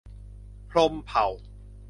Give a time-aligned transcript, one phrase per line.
[0.69, 1.27] พรหมเผ่า